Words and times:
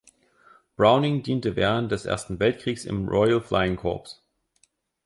Browning 0.77 1.21
diente 1.21 1.55
während 1.55 1.91
des 1.91 2.05
Ersten 2.07 2.39
Weltkriegs 2.39 2.85
im 2.85 3.07
Royal 3.07 3.39
Flying 3.39 3.75
Corps. 3.75 4.19